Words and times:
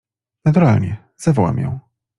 —Naturalnie… 0.45 1.03
zawołam 1.17 1.57
ją. 1.57 1.79